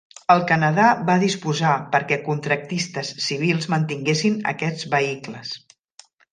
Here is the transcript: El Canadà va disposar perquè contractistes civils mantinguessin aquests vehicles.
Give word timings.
El 0.35 0.39
Canadà 0.51 0.85
va 1.09 1.17
disposar 1.23 1.73
perquè 1.97 2.17
contractistes 2.29 3.13
civils 3.27 3.71
mantinguessin 3.77 4.43
aquests 4.57 4.93
vehicles. 4.99 5.57